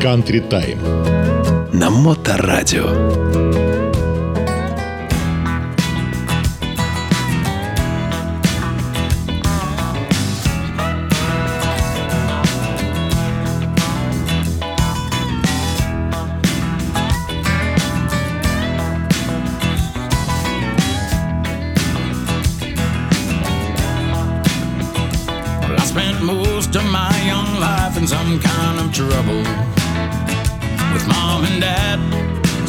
[0.00, 0.78] Country Time
[1.72, 3.65] на Моторадио.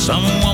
[0.08, 0.47] someone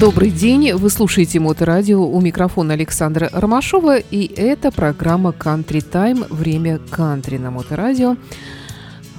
[0.00, 6.80] Добрый день, вы слушаете Моторадио, у микрофона Александра Ромашова, и это программа Country Time, время
[6.90, 8.16] кантри на Моторадио,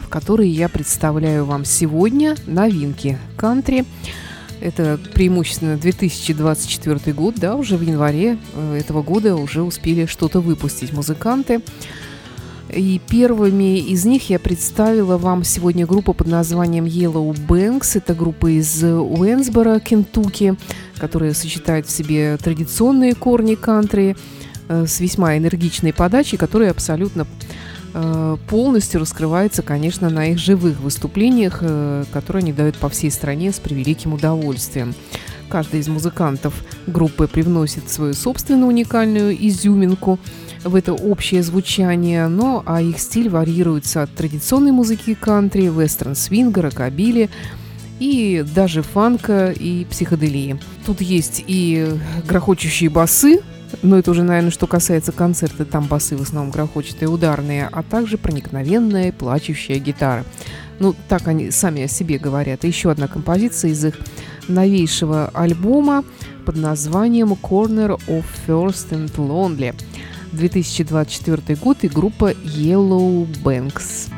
[0.03, 3.85] в которой я представляю вам сегодня новинки кантри.
[4.59, 10.91] Это преимущественно 2024 год, да, уже в январе э, этого года уже успели что-то выпустить
[10.91, 11.62] музыканты.
[12.70, 17.92] И первыми из них я представила вам сегодня группу под названием Yellow Banks.
[17.96, 20.56] Это группа из Уэнсбора, Кентукки,
[20.98, 24.18] которая сочетает в себе традиционные корни кантри
[24.68, 27.28] э, с весьма энергичной подачей, которая абсолютно
[27.94, 33.52] э, полностью раскрывается, конечно, на их живых выступлениях, э, которые они дают по всей стране
[33.52, 34.96] с превеликим удовольствием.
[35.50, 36.56] Каждый из музыкантов
[36.88, 40.18] группы привносит свою собственную уникальную изюминку–
[40.66, 47.29] в это общее звучание, но а их стиль варьируется от традиционной музыки кантри, вестерн-свинга, рокобили
[48.00, 50.59] и даже фанка и психоделии.
[50.85, 51.88] Тут есть и
[52.28, 53.41] грохочущие басы,
[53.84, 57.84] но это уже, наверное, что касается концерта, там басы в основном грохочут и ударные, а
[57.84, 60.26] также проникновенная плачущая гитара.
[60.79, 62.64] Ну, так они сами о себе говорят.
[62.64, 63.96] Еще одна композиция из их
[64.47, 66.03] новейшего альбома
[66.46, 69.73] под названием «Corner of First and Lonely».
[70.31, 74.09] 2024 год и группа Yellow Banks.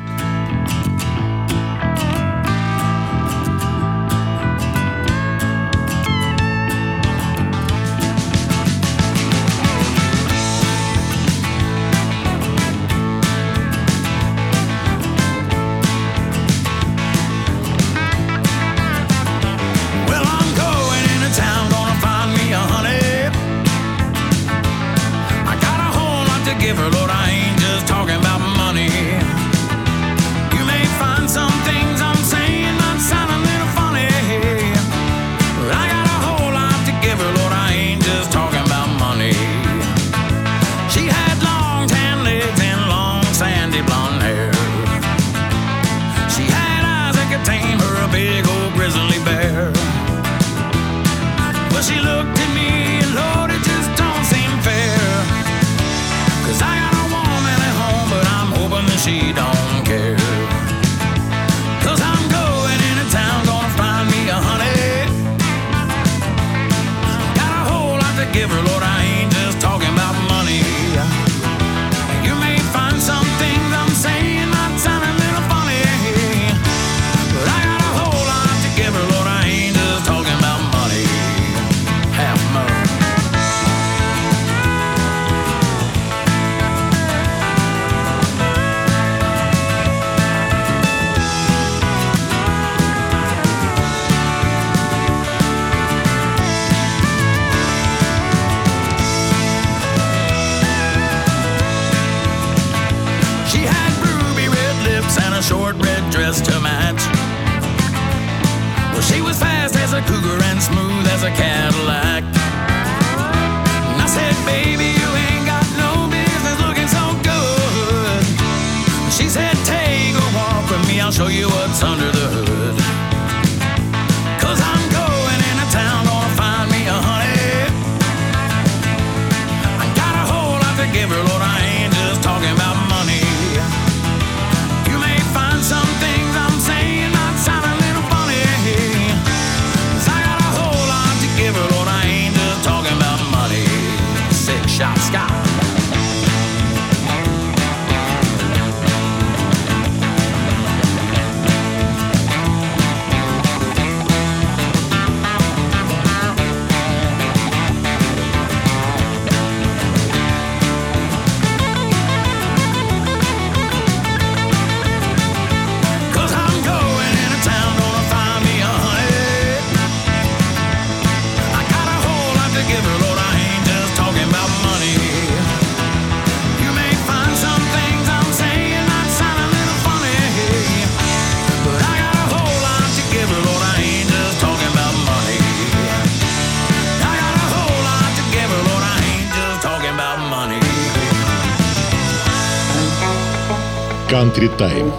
[194.38, 194.56] Time.
[194.56, 194.92] Тайм.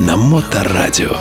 [0.00, 1.18] На Моторадио.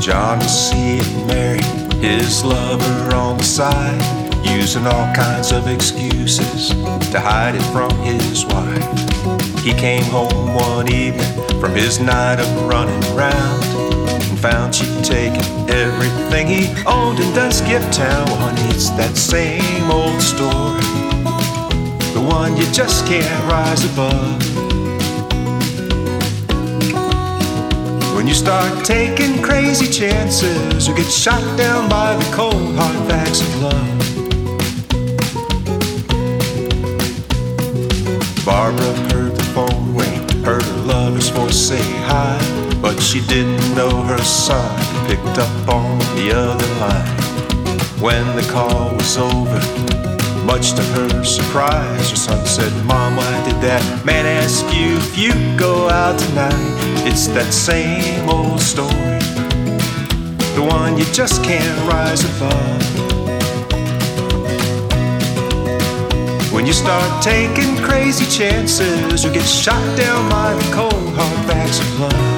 [0.00, 1.00] John C.
[1.00, 1.60] and Mary,
[2.00, 4.00] his lover on the side,
[4.44, 6.68] using all kinds of excuses
[7.10, 8.86] to hide it from his wife.
[9.64, 13.81] He came home one evening from his night of running round
[14.42, 18.26] found she'd taken everything he owned in Duskip Town.
[18.70, 20.82] It's that same old story,
[22.12, 24.42] the one you just can't rise above.
[28.16, 33.42] When you start taking crazy chances, you get shot down by the cold hard facts
[33.42, 33.98] of love.
[38.44, 42.71] Barbara heard the phone ring, heard her lovers voice say hi.
[42.82, 47.22] But she didn't know her son picked up on the other line.
[48.02, 49.60] When the call was over,
[50.44, 55.16] much to her surprise, her son said, Mom, why did that man ask you if
[55.16, 57.06] you go out tonight?
[57.06, 59.22] It's that same old story,
[60.56, 62.82] the one you just can't rise above.
[66.52, 71.78] When you start taking crazy chances, you get shot down by the cold hard facts
[71.78, 72.31] of love.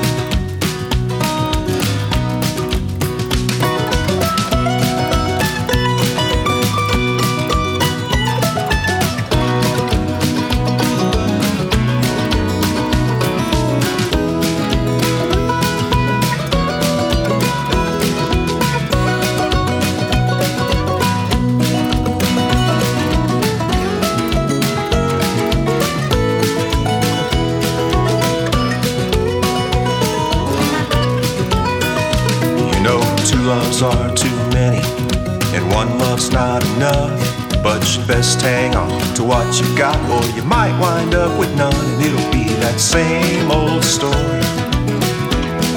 [39.61, 43.85] You got, or you might wind up with none, and it'll be that same old
[43.85, 44.43] story.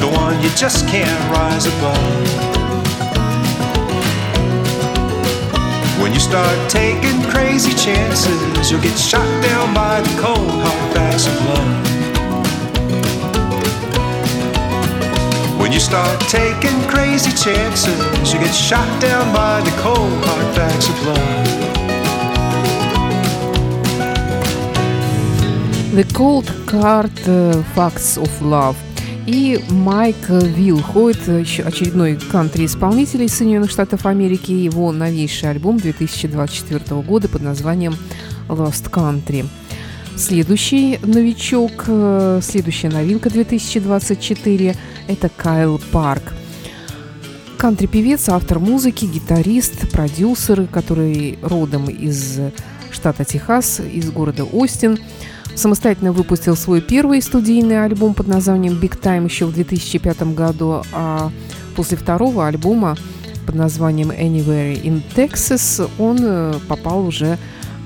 [0.02, 2.48] The one you just can't rise above.
[6.02, 11.28] When you start taking crazy chances, you'll get shot down by the cold hard facts
[11.28, 11.98] of love.
[15.60, 20.90] When you start taking crazy chances, you get shot down by the cold hard facts
[20.90, 21.67] of love.
[25.98, 28.76] The Cold Card э, Facts of Love.
[29.26, 37.02] И Майк Вилл Хойт, еще очередной кантри-исполнитель из Соединенных Штатов Америки, его новейший альбом 2024
[37.02, 37.96] года под названием
[38.48, 39.48] Lost Country.
[40.16, 44.76] Следующий новичок, э, следующая новинка 2024–
[45.08, 46.34] это Кайл Парк.
[47.58, 52.40] Кантри-певец, автор музыки, гитарист, продюсер, который родом из
[52.92, 55.00] штата Техас, из города Остин–
[55.58, 61.32] самостоятельно выпустил свой первый студийный альбом под названием Big Time еще в 2005 году, а
[61.76, 62.96] после второго альбома
[63.46, 67.38] под названием Anywhere in Texas он э, попал уже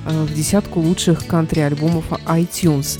[0.05, 2.99] э, в десятку лучших кантри-альбомов iTunes.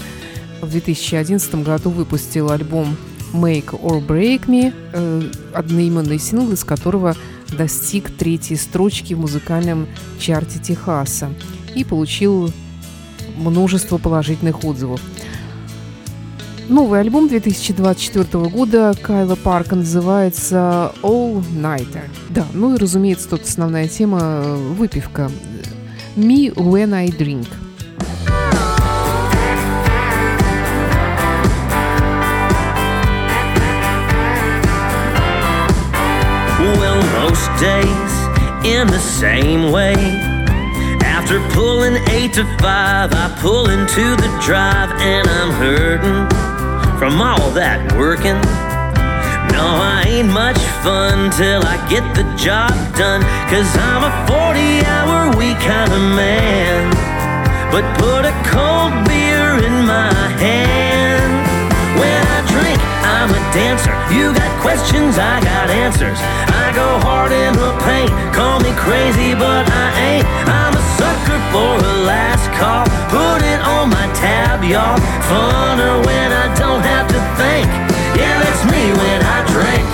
[0.62, 2.96] В 2011 году выпустил альбом
[3.34, 7.16] Make or Break Me, э, одноименный сингл, из которого
[7.50, 9.88] достиг третьей строчки в музыкальном
[10.20, 11.30] чарте Техаса
[11.76, 12.52] и получил
[13.42, 15.02] множество положительных отзывов.
[16.70, 22.04] Новый альбом 2024 года Кайла Парка называется All Nighter.
[22.30, 24.42] Да, ну и, разумеется, тут основная тема–
[24.78, 25.30] выпивка.
[26.16, 27.48] Me When I Drink.
[36.60, 38.14] Well, most days
[38.64, 40.31] in the same way.
[41.32, 46.28] After pulling eight to five, I pull into the drive and I'm hurting
[47.00, 48.36] from all that working.
[49.56, 54.84] No, I ain't much fun till I get the job done, cause I'm a 40
[54.84, 56.92] hour week kind of man.
[57.72, 61.32] But put a cold beer in my hand.
[61.96, 63.96] When I drink, I'm a dancer.
[64.12, 66.20] You got questions, I got answers.
[66.60, 68.12] I go hard in the paint.
[68.36, 70.28] Call me crazy, but I ain't.
[70.52, 70.71] I'm
[71.52, 72.86] for a last call.
[73.10, 74.98] Put it on my tab, y'all.
[75.30, 77.68] Funner when I don't have to think.
[78.20, 79.88] Yeah, that's me when I drink.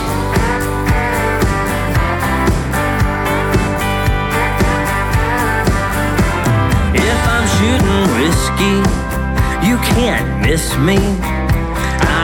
[6.95, 8.77] If I'm shooting whiskey,
[9.67, 10.97] you can't miss me.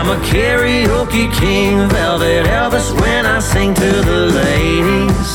[0.04, 5.30] I'm a karaoke king, velvet Elvis when I sing to the ladies.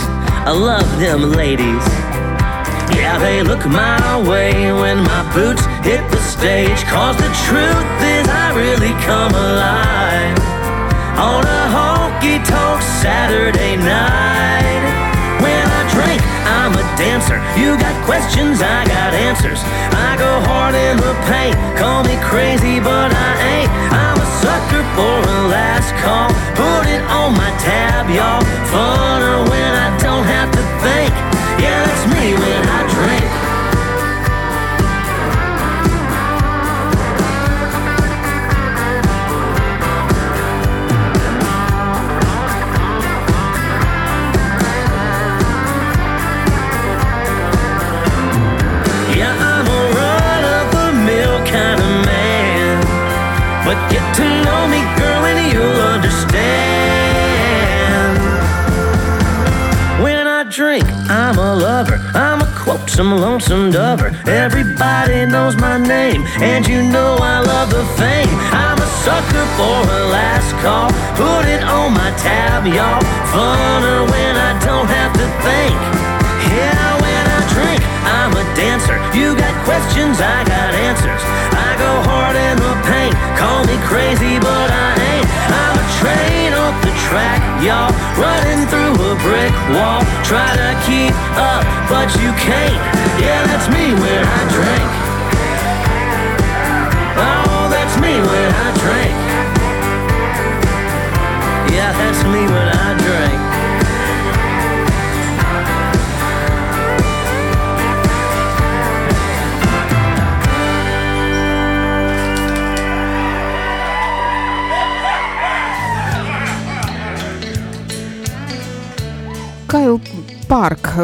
[0.45, 2.08] I love them ladies.
[3.09, 6.85] Yeah, they look my way when my boots hit the stage.
[6.93, 10.37] Cause the truth is, I really come alive
[11.17, 14.85] on a honky tonk Saturday night.
[15.41, 16.21] When I drink,
[16.61, 17.41] I'm a dancer.
[17.57, 19.65] You got questions, I got answers.
[19.97, 21.57] I go hard in the paint.
[21.81, 23.73] Call me crazy, but I ain't.
[23.89, 26.29] I'm a sucker for a last call.
[26.61, 28.45] Put it on my tab, y'all.
[28.69, 31.38] Funner when I don't have to think.
[31.61, 33.27] Yeah, that's me when I drink.
[49.17, 52.77] Yeah, I'm a run of the mill kind of man.
[53.65, 54.81] But get to know me,
[62.69, 64.13] I'm a quote, some lonesome dover.
[64.27, 68.29] Everybody knows my name, and you know I love the fame.
[68.53, 70.91] I'm a sucker for a last call.
[71.17, 73.01] Put it on my tab, y'all.
[73.33, 75.77] Funner when I don't have to think.
[76.53, 79.01] Yeah, when I drink, I'm a dancer.
[79.17, 81.48] You got questions, I got answers.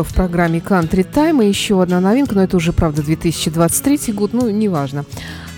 [0.02, 1.44] В программе Country Time.
[1.44, 5.04] И еще одна новинка, но это уже, правда, 2023 год, ну, неважно.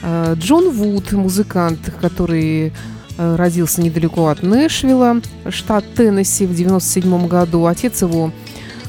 [0.02, 2.72] Э, Джон Вуд, музыкант, который
[3.16, 7.66] э, родился недалеко от Нэшвилла, штат Теннесси в 97 году.
[7.66, 8.32] Отец его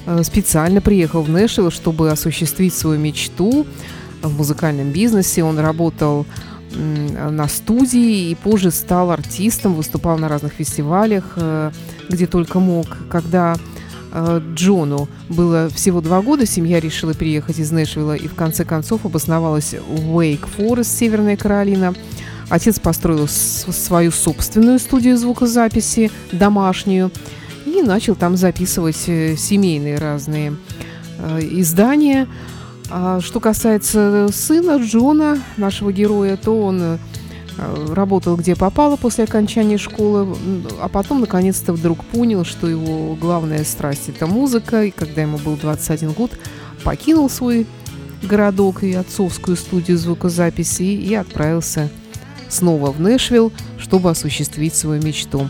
[0.06, 3.66] э, специально приехал в Нэшвилл, чтобы осуществить свою мечту
[4.22, 5.44] в музыкальном бизнесе.
[5.44, 6.26] Он работал
[6.74, 11.38] на студии и позже стал артистом, выступал на разных фестивалях,
[12.10, 12.86] где только мог.
[13.10, 13.77] Когда Э,
[14.54, 19.74] Джону было всего два года, семья решила переехать из Нэшвилла и в конце концов обосновалась
[19.74, 21.94] в Уэйк-Форест, Северная Каролина.
[22.50, 27.12] Отец построил свою собственную студию звукозаписи, домашнюю,
[27.66, 30.56] и начал там записывать э, семейные разные
[31.20, 32.28] э, издания.
[32.90, 36.98] А что касается сына Джона, нашего героя, то он Э,
[37.58, 40.36] работал где попало после окончания школы,
[40.82, 45.56] а потом наконец-то вдруг понял, что его главная страсть– это музыка, и когда ему был
[45.56, 46.32] 21 год,
[46.84, 47.66] покинул свой
[48.24, 51.90] городок и отцовскую студию звукозаписи и отправился
[52.50, 55.50] снова в Нэшвилл, чтобы осуществить свою мечту.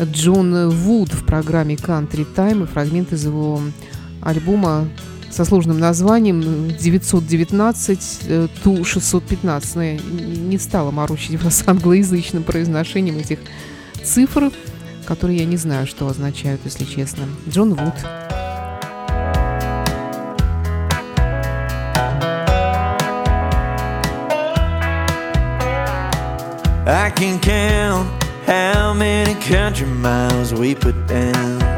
[0.00, 3.60] Джон Вуд в программе Country Time и фрагмент из его
[4.20, 4.88] альбома
[5.36, 9.74] со сложным названием 919 э, ту 615.
[9.74, 13.40] Но я не стала морочить вас англоязычным произношением этих
[14.02, 14.50] цифр,
[15.04, 17.24] которые я не знаю, что означают, если честно.
[17.50, 17.94] Джон Вуд.
[26.88, 28.08] I can count
[28.46, 31.75] how many country miles we put down.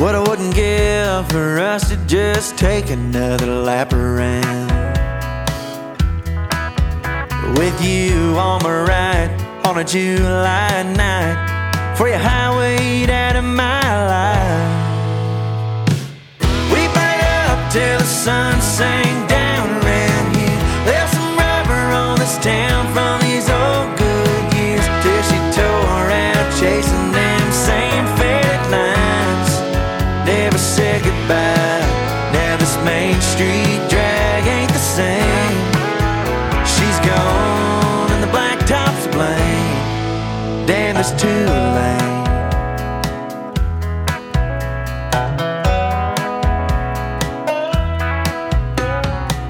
[0.00, 4.70] What I wouldn't give for us to just take another lap around.
[7.58, 9.30] With you on my right
[9.66, 13.82] on a July night, for your highway out of my
[14.16, 14.72] life.
[16.72, 20.60] We burned up till the sun sank down around here.
[20.86, 22.90] Left some rubber on this town
[41.02, 42.26] It's too late.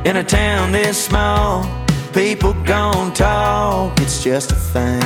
[0.05, 1.67] In a town this small,
[2.13, 5.03] people gon' talk, it's just a thing.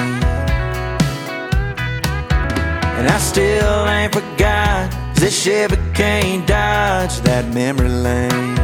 [2.98, 8.58] And I still ain't forgot this Chevy can't dodge that memory lane.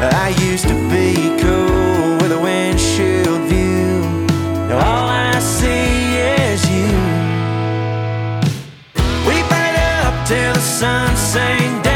[0.00, 2.71] I used to be cool with a windshield
[10.82, 11.91] sun sank down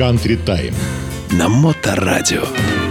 [0.00, 0.72] Country Time.
[1.32, 2.89] На Моторадио.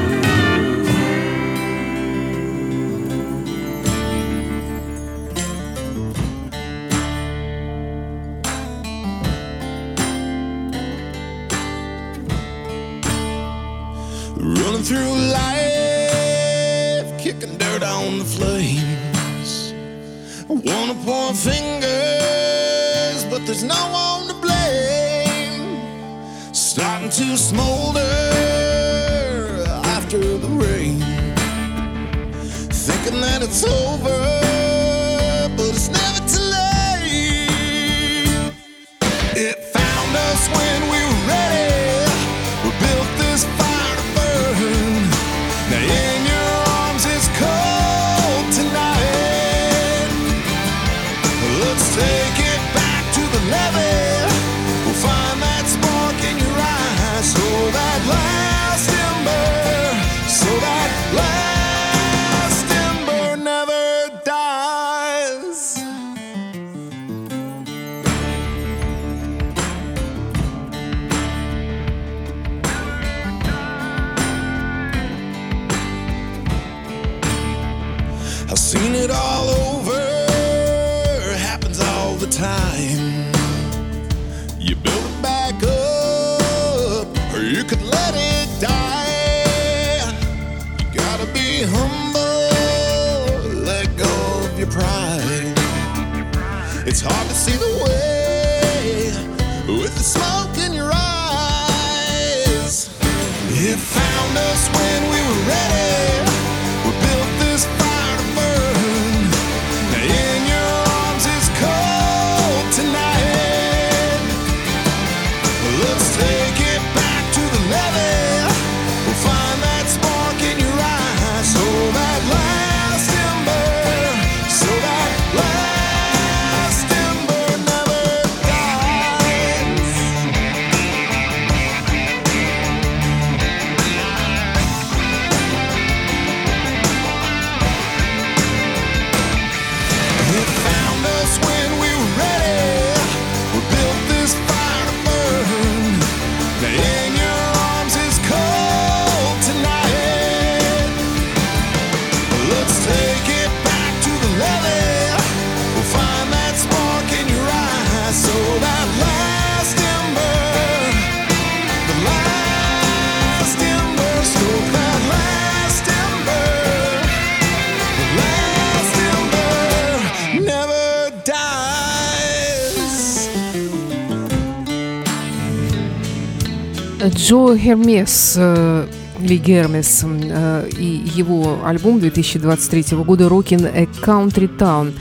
[177.29, 178.87] Джо Хермес э,
[179.21, 184.93] или Гермес э, и его альбом 2023 года «Rockin' a Country Town».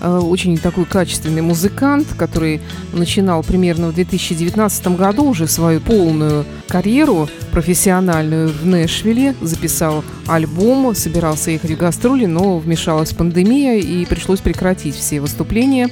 [0.00, 2.62] Э, Очень такой качественный музыкант, который
[2.94, 11.50] начинал примерно в 2019 году уже свою полную карьеру профессиональную в Нэшвилле, записал альбом, собирался
[11.50, 15.90] ехать в гастроли, но вмешалась пандемия и пришлось прекратить все выступления.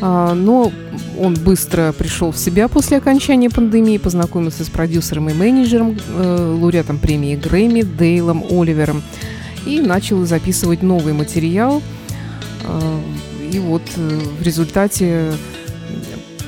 [0.00, 0.72] А, Но
[1.18, 6.98] он быстро пришел в себя после окончания пандемии, познакомился с продюсером и менеджером, э, лауреатом
[6.98, 9.02] премии Грэмми Дейлом Оливером
[9.66, 11.82] и начал записывать новый материал.
[12.64, 13.00] А,
[13.52, 15.32] И вот э, в результате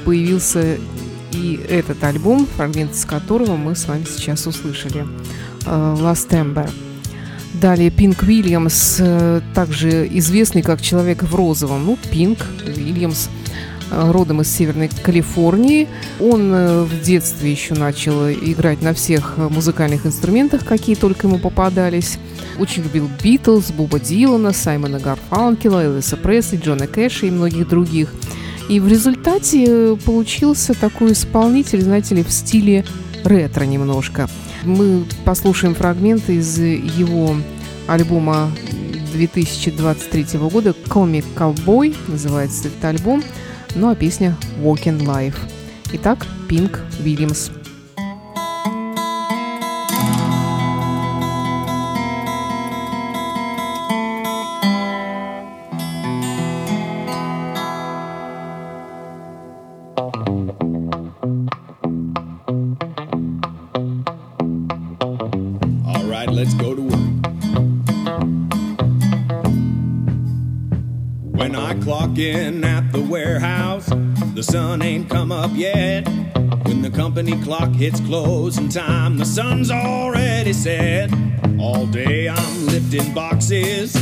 [0.04, 0.76] появился
[1.32, 5.04] и этот альбом, фрагмент с которого мы с вами сейчас услышали.
[5.66, 6.68] э, Last Ember.
[7.54, 11.84] Далее Пинк Уильямс, э, также известный как человек в розовом.
[11.86, 13.28] Ну, Пинк Уильямс
[13.90, 15.88] родом из Северной Калифорнии.
[16.18, 21.38] Он э, в детстве еще начал играть на всех э, музыкальных инструментах, какие только ему
[21.38, 22.18] попадались.
[22.58, 28.12] Очень любил Битлз, Буба Дилана, Саймона Гарфанкела, Элвиса Пресли, Джона Кэша и многих других.
[28.68, 32.84] И в результате э, получился такой исполнитель, знаете ли, в стиле
[33.24, 34.28] ретро немножко.
[34.62, 37.34] Мы послушаем фрагменты из его
[37.86, 38.50] альбома
[39.12, 43.22] 2023 года «Comic Cowboy» называется этот альбом,
[43.74, 45.36] ну а песня «Walking Life».
[45.92, 47.50] Итак, Пинк Уильямс.
[72.20, 73.86] In at the warehouse,
[74.34, 76.06] the sun ain't come up yet.
[76.66, 81.10] When the company clock hits closing time, the sun's already set.
[81.58, 83.96] All day I'm lifting boxes,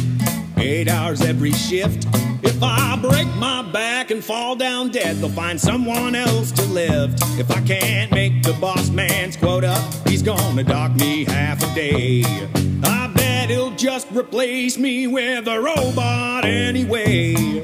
[0.56, 2.08] eight hours every shift.
[2.42, 7.22] If I break my back and fall down dead, they'll find someone else to lift.
[7.38, 12.24] If I can't make the boss man's quota, he's gonna dock me half a day.
[12.82, 17.62] I bet he'll just replace me with a robot anyway.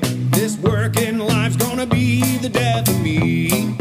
[0.85, 3.75] Working life's gonna be the death of me.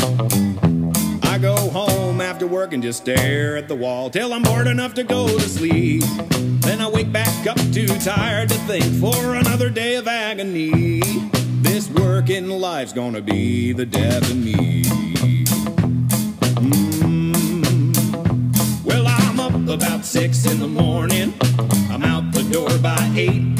[1.24, 4.94] I go home after work and just stare at the wall till I'm bored enough
[4.94, 6.04] to go to sleep.
[6.62, 11.02] Then I wake back back up too tired to think for another day of agony.
[11.62, 14.84] This working life's gonna be the death of me.
[16.64, 17.36] Mm.
[18.86, 21.34] Well, I'm up about six in the morning.
[21.92, 23.53] I'm out the door by eight.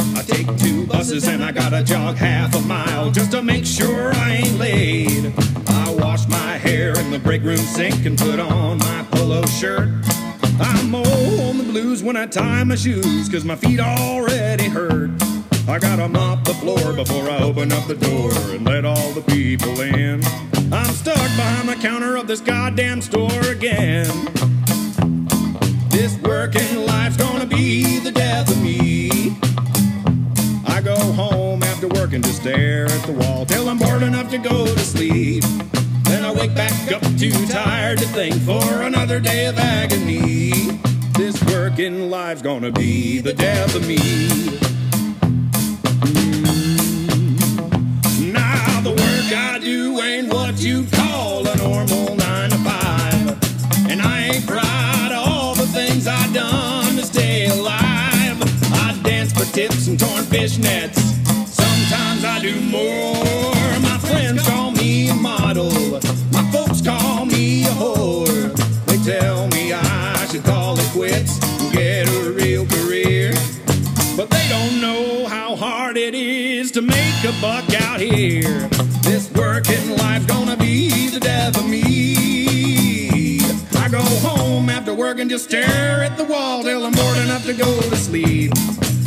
[1.04, 5.34] Buses and I gotta jog half a mile just to make sure I ain't late.
[5.68, 9.90] I wash my hair in the break room sink and put on my polo shirt.
[10.62, 15.12] I'm on the blues when I tie my shoes, cause my feet already hurt.
[15.68, 19.24] I gotta mop the floor before I open up the door and let all the
[19.24, 20.24] people in.
[20.72, 24.08] I'm stuck behind the counter of this goddamn store again.
[25.90, 26.83] This working
[32.44, 35.46] stare at the wall till I'm bored enough to go to sleep.
[36.04, 40.52] Then I wake back up too tired to think for another day of agony.
[41.18, 43.96] This working life's gonna be the death of me.
[46.12, 46.60] Mm.
[48.34, 54.02] Now the work I do ain't what you call a normal nine to five, and
[54.02, 58.38] I ain't proud of all the things I done to stay alive.
[58.74, 61.13] I dance for tips and torn fishnets.
[62.44, 63.24] Do more.
[63.80, 65.72] My friends call me a model.
[66.34, 68.54] My folks call me a whore.
[68.86, 73.32] They tell me I should call it quits and get a real career.
[74.18, 78.68] But they don't know how hard it is to make a buck out here.
[79.04, 83.40] This working life's gonna be the death of me.
[83.78, 87.46] I go home after work and just stare at the wall till I'm bored enough
[87.46, 88.52] to go to sleep.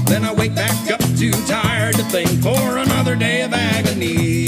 [0.06, 4.46] Then I wake back up too tired to think for another day of agony.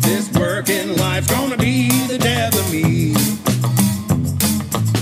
[0.00, 3.14] This working life's gonna be the death of me.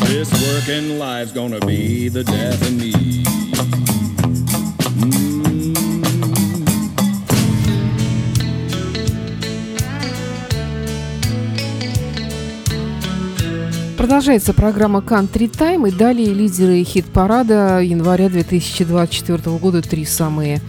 [0.06, 3.35] This working life's gonna be the death of me.
[14.06, 19.82] Продолжается программа Country Time и далее лидеры хит-парада января 2024 года.
[19.82, 20.60] Три самые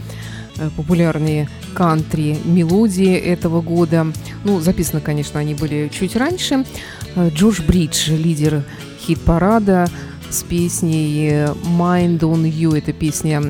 [0.58, 4.08] э, популярные кантри мелодии этого года.
[4.44, 6.66] Ну, записаны, конечно, они были чуть раньше.
[7.14, 8.64] Э, Джош Бридж, лидер
[9.02, 9.88] хит-парада
[10.32, 11.30] с песней
[11.78, 12.76] Mind on You.
[12.76, 13.44] Это песня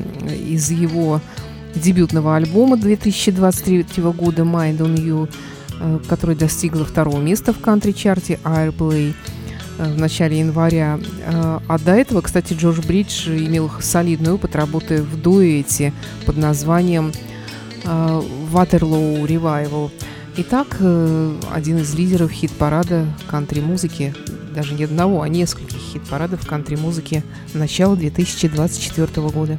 [0.46, 1.22] из его
[1.74, 5.30] дебютного альбома 2023 года Mind on You,
[5.80, 9.37] э, который достигла второго места в кантри-чарте Airplay э,
[9.78, 10.98] в начале января.
[11.24, 15.92] Э, А до этого, кстати, Джордж Бридж имел солидный опыт работы в дуэте
[16.26, 17.12] под названием
[17.84, 19.90] э, Waterloo Revival.
[20.36, 24.14] Итак, э, один из лидеров хит-парада кантри-музыки,
[24.54, 27.22] даже не одного, а нескольких хит-парадов кантри-музыки
[27.54, 29.58] начала 2024 года.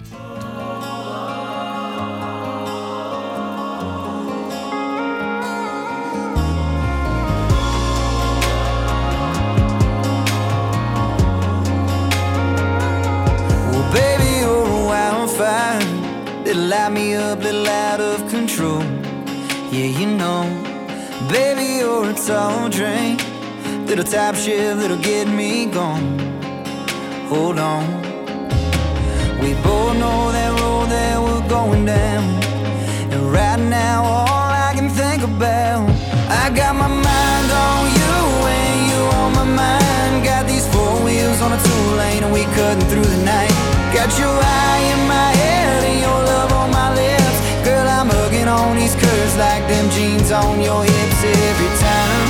[19.79, 20.43] Yeah, you know.
[21.29, 23.23] Baby, you're a tall drink.
[23.87, 26.19] Little top shift, little get me gone.
[27.29, 27.85] Hold on.
[29.39, 32.25] We both know that road that we're going down.
[33.13, 35.87] And right now, all I can think about,
[36.27, 38.17] I got my mind on you
[38.59, 40.25] and you on my mind.
[40.25, 43.55] Got these four wheels on a two lane and we cutting through the night.
[43.93, 45.38] Got your eye in my
[50.45, 52.25] on your hips every time.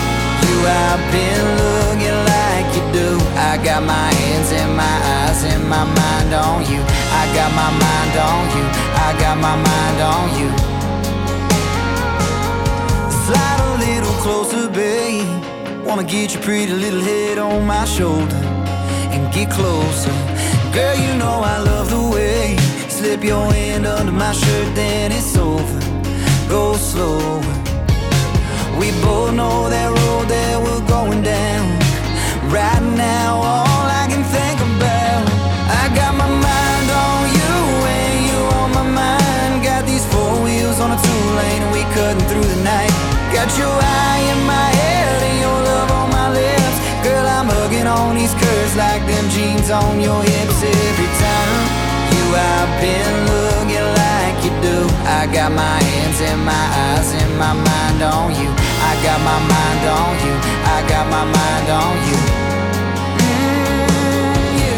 [0.48, 3.10] You have been looking like you do.
[3.50, 6.82] I got my hands and my eyes and my mind on you.
[7.22, 8.66] I got my mind on you.
[9.06, 10.50] I got my mind on you.
[13.26, 15.30] Slide a little closer, babe.
[15.86, 18.42] Wanna get your pretty little head on my shoulder
[19.14, 20.16] and get closer.
[20.74, 25.12] Girl, you know I love the way you slip your hand under my shirt, then
[25.12, 25.80] it's over.
[26.48, 27.59] Go slower.
[28.80, 31.68] We both know that road that we're going down.
[32.48, 35.28] Right now, all I can think about,
[35.68, 37.52] I got my mind on you
[37.92, 39.68] and you on my mind.
[39.68, 42.96] Got these four wheels on a two lane and we cutting through the night.
[43.36, 46.78] Got your eye in my head and your love on my lips.
[47.04, 51.60] Girl, I'm hugging on these curves like them jeans on your hips every time.
[52.16, 54.88] You have been looking like you do.
[55.04, 58.69] I got my hands and my eyes and my mind on you.
[58.82, 60.36] I got my mind on you.
[60.76, 62.20] I got my mind on you.
[63.26, 64.76] Mm, you.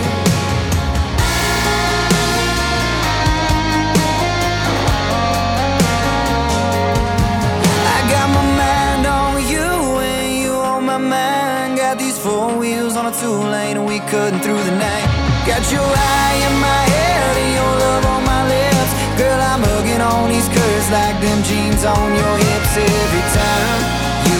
[7.96, 9.68] I got my mind on you
[10.02, 11.78] and you on my mind.
[11.78, 15.08] Got these four wheels on a two lane and we cutting through the night.
[15.46, 18.92] Got your eye in my head and your love on my lips.
[19.20, 23.51] Girl, I'm hugging on these curves like them jeans on your hips every time.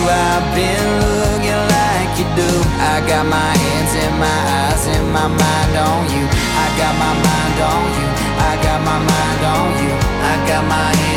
[0.08, 2.52] I've been looking like you do.
[2.80, 6.26] I got my hands and my eyes and my mind on you.
[6.26, 8.08] I got my mind on you.
[8.50, 9.94] I got my mind on you.
[10.32, 11.11] I got my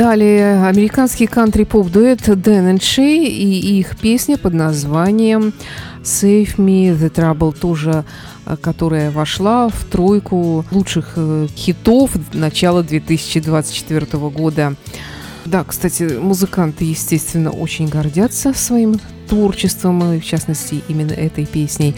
[0.00, 5.52] Далее американский кантри-поп-дуэт Дэн и Шей и их песня под названием
[6.02, 8.06] «Save Me The Trouble», тоже
[8.46, 14.74] э, которая вошла в тройку лучших э, хитов начала 2024 года.
[15.44, 21.94] Да, кстати, музыканты, естественно, очень гордятся своим творчеством, и в частности, именно этой песней.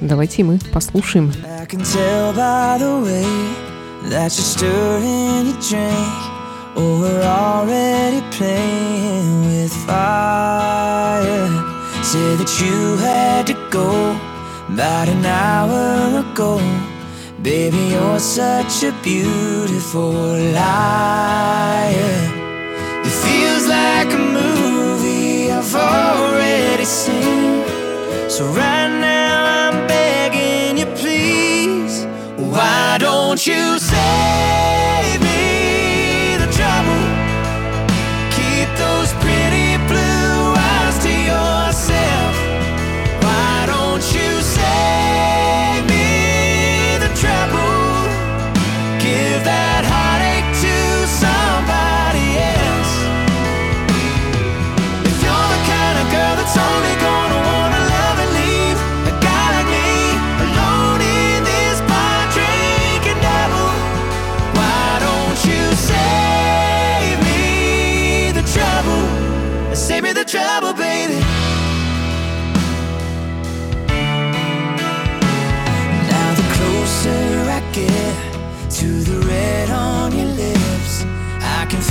[0.00, 1.30] Давайте мы послушаем.
[1.44, 3.26] I can tell by the way
[4.08, 4.32] that
[5.70, 6.35] you're.
[6.78, 11.48] Oh, we're already playing with fire.
[12.02, 13.90] Said that you had to go
[14.68, 16.60] about an hour ago.
[17.40, 20.12] Baby, you're such a beautiful
[20.60, 22.18] liar.
[23.08, 27.64] It feels like a movie I've already seen.
[28.28, 32.04] So, right now, I'm begging you, please,
[32.36, 34.75] why don't you say?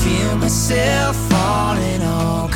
[0.05, 2.47] feel myself falling all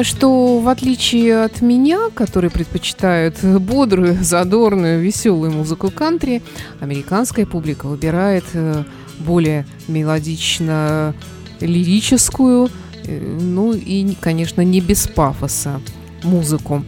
[0.00, 6.42] понимаю, что в отличие от меня, который предпочитает бодрую, задорную, веселую музыку кантри,
[6.80, 8.84] американская публика выбирает э,
[9.18, 11.14] более мелодично
[11.60, 12.70] лирическую,
[13.04, 15.80] э, ну и, конечно, не без пафоса
[16.22, 16.82] музыку.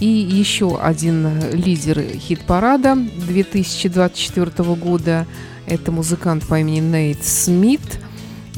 [0.00, 5.26] И еще один лидер хит-парада 2024 года–
[5.66, 7.80] это музыкант по имени Нейт Смит–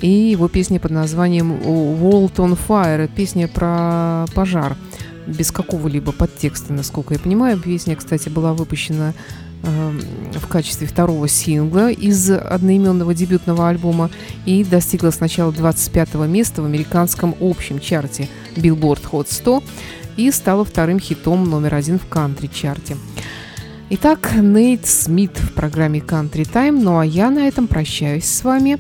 [0.01, 4.77] и его песня под названием «World on Fire», песня про пожар,
[5.27, 7.59] без какого-либо подтекста, насколько я понимаю.
[7.59, 9.13] Песня, кстати, была выпущена
[9.63, 10.01] эм,
[10.35, 14.11] в качестве второго сингла из одноименного дебютного альбома
[14.47, 19.63] и достигла сначала 25 места в американском общем чарте Billboard Hot 100
[20.17, 22.97] и стала вторым хитом номер один в кантри-чарте.
[23.91, 28.79] Итак, Нейт Смит в программе Country Time, ну а я на этом прощаюсь с вами.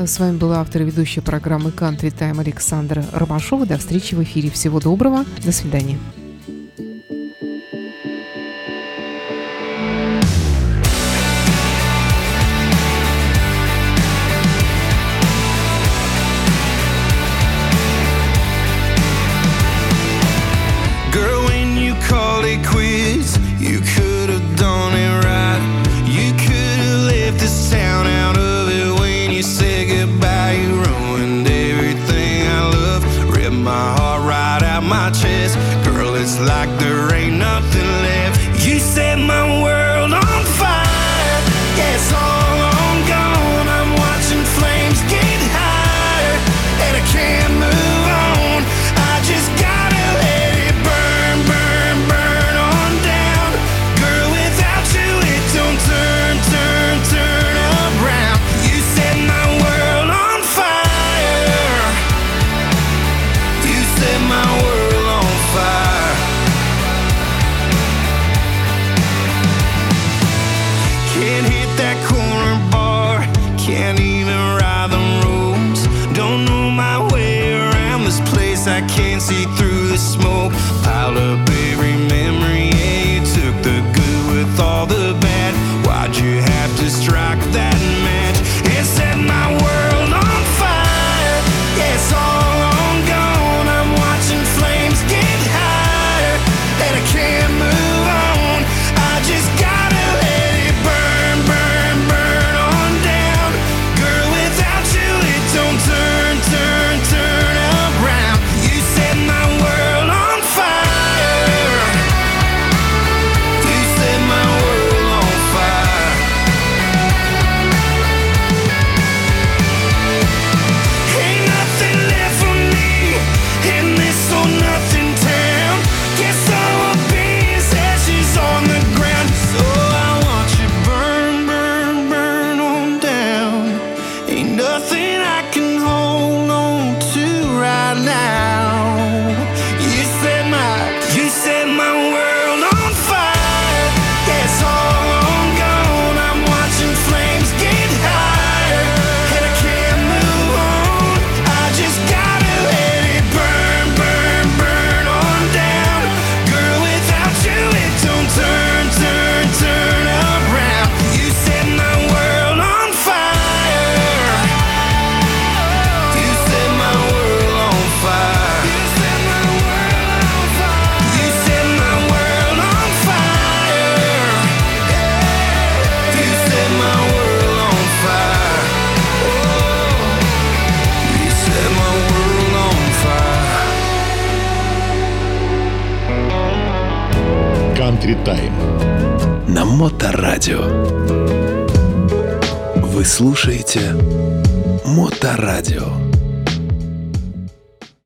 [0.00, 3.66] Э, с вами была автор и ведущая программы Country Time Александра Ромашова.
[3.66, 4.50] До встречи в эфире.
[4.50, 5.24] Всего доброго.
[5.44, 5.98] До свидания.